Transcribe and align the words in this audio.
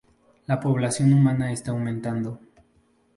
La 0.47 0.59
población 0.59 1.13
humana 1.13 1.51
está 1.51 1.69
aumentando. 1.69 2.39